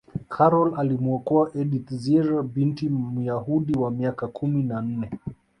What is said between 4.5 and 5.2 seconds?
na nne